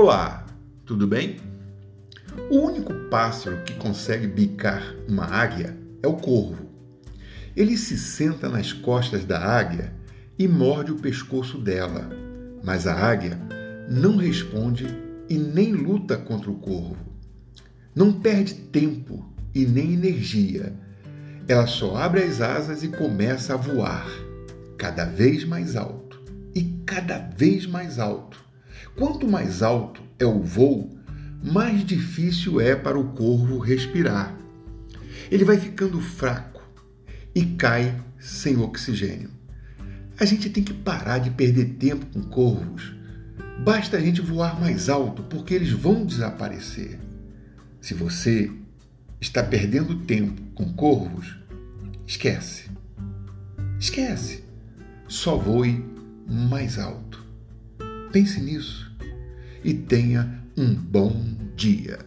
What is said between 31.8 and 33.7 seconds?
difícil é para o corvo